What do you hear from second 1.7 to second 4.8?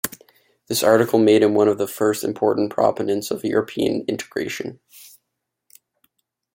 the first important proponents of European integration.